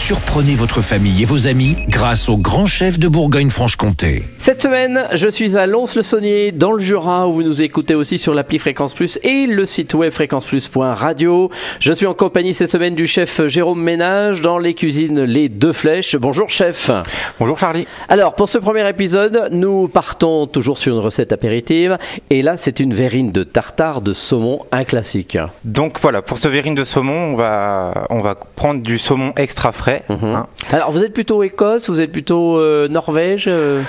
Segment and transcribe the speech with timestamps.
[0.00, 4.24] Surprenez votre famille et vos amis grâce au grand chef de Bourgogne-Franche-Comté.
[4.38, 8.32] Cette semaine, je suis à Lons-le-Saunier, dans le Jura, où vous nous écoutez aussi sur
[8.32, 11.50] l'appli Fréquence Plus et le site web fréquenceplus.radio.
[11.78, 15.74] Je suis en compagnie cette semaine du chef Jérôme Ménage dans les cuisines Les Deux
[15.74, 16.16] Flèches.
[16.16, 16.90] Bonjour chef.
[17.38, 17.86] Bonjour Charlie.
[18.08, 21.98] Alors, pour ce premier épisode, nous partons toujours sur une recette apéritive.
[22.30, 25.38] Et là, c'est une verrine de tartare de saumon, un classique.
[25.64, 29.70] Donc voilà, pour ce verrine de saumon, on va, on va prendre du saumon extra
[29.70, 29.89] frais.
[30.08, 30.46] Hein.
[30.72, 33.82] Alors, vous êtes plutôt Écosse, vous êtes plutôt euh, Norvège euh,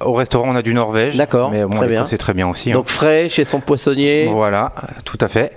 [0.00, 1.16] Au restaurant, on a du Norvège.
[1.16, 2.70] D'accord, Mais bon, c'est très bien aussi.
[2.70, 2.74] hein.
[2.74, 4.28] Donc frais chez son poissonnier.
[4.30, 4.72] Voilà,
[5.04, 5.52] tout à fait.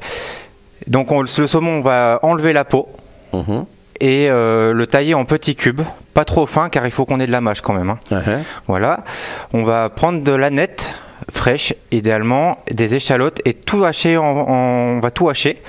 [0.88, 2.88] Donc on- le saumon, on va enlever la peau
[3.34, 3.66] Mhm.
[4.02, 5.82] et euh, le tailler en petits cubes.
[6.14, 7.90] Pas trop fin car il faut qu'on ait de la mâche quand même.
[7.90, 8.00] hein.
[8.12, 8.40] Uh-huh.
[8.68, 9.04] Voilà.
[9.54, 10.94] On va prendre de la nette
[11.32, 14.18] fraîche, idéalement, des échalotes et tout hacher.
[14.18, 14.48] en- en-
[14.98, 15.62] on va tout hacher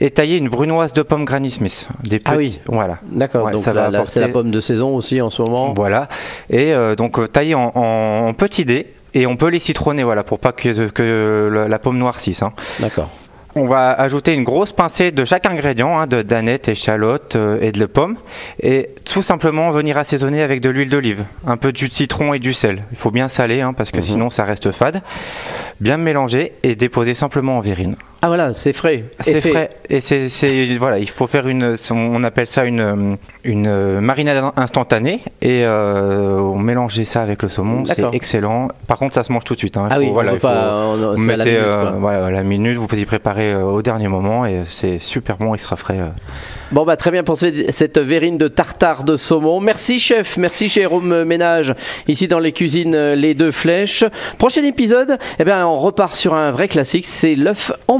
[0.00, 1.88] et tailler une brunoise de pommes Granny Smith.
[2.04, 2.60] Des Ah oui.
[2.66, 2.98] Voilà.
[3.10, 5.42] D'accord, Ouais, donc ça va là, c'est la apporter- pomme de saison aussi en ce
[5.42, 5.72] moment.
[5.74, 6.08] Voilà.
[6.50, 8.86] Et euh, donc euh, tailler en, en- en petits dés.
[9.14, 12.42] Et on peut les citronner, voilà, pour pas que, que la, la pomme noircisse.
[12.42, 12.52] hein.
[12.78, 13.08] D'accord.
[13.54, 17.72] On va ajouter une grosse pincée de chaque ingrédient, hein, de d'aneth, échalote euh, et
[17.72, 18.16] de la pomme.
[18.62, 22.34] Et tout simplement venir assaisonner avec de l'huile d'olive, un peu de jus de citron
[22.34, 22.84] et du sel.
[22.92, 24.02] Il faut bien saler, hein, parce que Mhm.
[24.02, 25.00] sinon ça reste fade.
[25.80, 27.96] Bien mélanger et déposer simplement en verrine.
[28.20, 29.04] Ah voilà, c'est frais.
[29.20, 34.42] C'est frais et c'est voilà, il faut faire une, on appelle ça une une marinade
[34.56, 38.68] instantanée et euh, on mélange ça avec le saumon, c'est excellent.
[38.88, 39.76] Par contre, ça se mange tout de suite.
[39.76, 39.86] hein.
[39.88, 41.64] Ah faut- oui, voilà, on il faut- pas, on- vous c'est à la mettez minute,
[41.74, 45.36] euh, voilà, la minute, vous pouvez y préparer euh, au dernier moment et c'est super
[45.36, 45.98] bon, il sera frais.
[46.70, 49.60] Bon bah très bien pour ce- cette verrine de tartare de saumon.
[49.60, 51.72] Merci chef, merci Jérôme Ménage
[52.08, 54.04] ici dans les cuisines Les Deux Flèches.
[54.38, 57.98] Prochain épisode, eh bien on repart sur un vrai classique, c'est l'œuf en